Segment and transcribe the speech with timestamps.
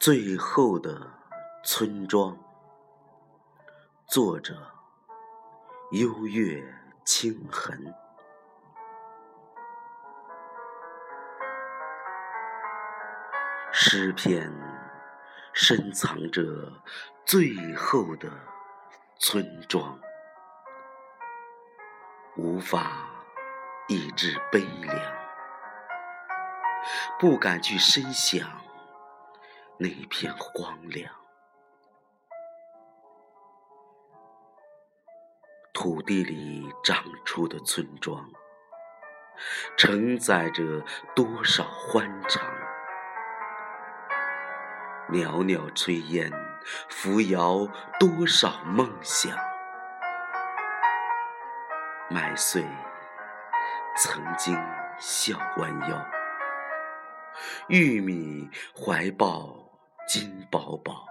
[0.00, 0.98] 最后的
[1.62, 2.34] 村庄，
[4.06, 4.56] 作者：
[5.90, 6.64] 幽月
[7.04, 7.94] 清痕。
[13.70, 14.50] 诗篇
[15.52, 16.72] 深藏着
[17.26, 18.30] 最后的
[19.18, 20.00] 村庄，
[22.38, 23.06] 无法
[23.86, 24.96] 抑制悲凉。
[27.18, 28.48] 不敢去深想
[29.82, 31.10] 那片荒凉，
[35.72, 38.30] 土地里长出的村庄，
[39.78, 40.84] 承载着
[41.16, 42.42] 多少欢畅；
[45.08, 46.30] 袅袅炊烟，
[46.90, 47.66] 扶摇
[47.98, 49.34] 多少梦想。
[52.10, 52.62] 麦穗
[53.96, 54.54] 曾经
[54.98, 56.06] 笑弯腰。
[57.68, 59.69] 玉米怀抱
[60.12, 61.06] 金宝宝，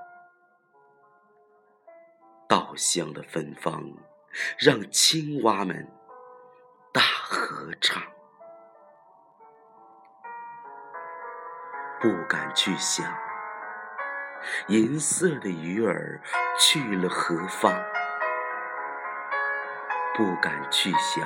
[2.49, 3.81] 稻香的芬芳
[4.57, 5.89] 让青蛙们
[6.91, 8.03] 大合唱。
[12.01, 13.17] 不敢去想
[14.67, 16.21] 银色的鱼儿
[16.59, 17.81] 去了何方，
[20.13, 21.25] 不敢去想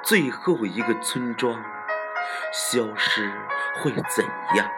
[0.00, 1.60] 最后一个村庄。
[2.52, 3.32] 消失
[3.82, 4.24] 会怎
[4.54, 4.70] 样？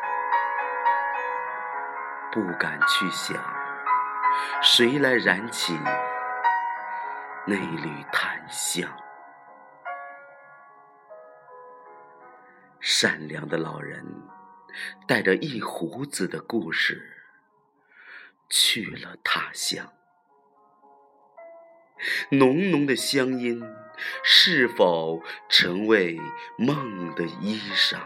[2.41, 3.37] 不敢去想，
[4.63, 5.77] 谁来燃起
[7.47, 8.89] 那缕檀香？
[12.79, 14.05] 善良的老人
[15.07, 17.27] 带着一胡子的故事
[18.49, 19.93] 去了他乡，
[22.31, 23.63] 浓浓的乡音。
[24.23, 26.21] 是否成为
[26.57, 27.99] 梦的衣裳？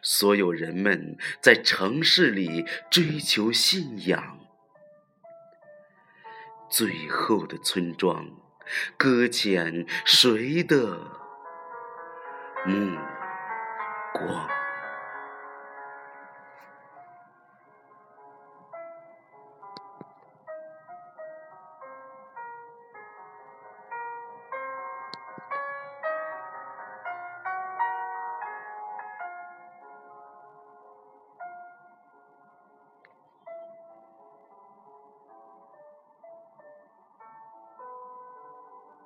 [0.00, 4.38] 所有人们在城市里追求信仰，
[6.70, 8.30] 最后的村庄
[8.96, 10.98] 搁浅谁的
[12.64, 12.96] 目
[14.14, 14.61] 光？